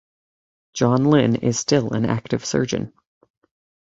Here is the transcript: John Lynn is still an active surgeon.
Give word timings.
John 0.73 1.05
Lynn 1.11 1.35
is 1.35 1.59
still 1.59 1.91
an 1.93 2.05
active 2.05 2.43
surgeon. 2.43 2.91